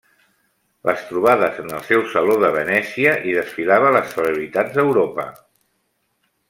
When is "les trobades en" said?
0.89-1.69